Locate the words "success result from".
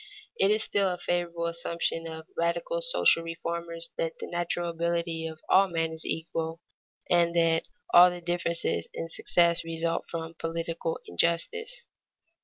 9.09-10.33